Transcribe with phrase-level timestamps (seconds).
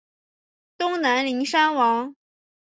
[0.79, 2.15] 东南邻山王。